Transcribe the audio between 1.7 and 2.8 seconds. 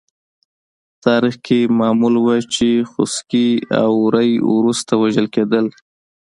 معمول وه چې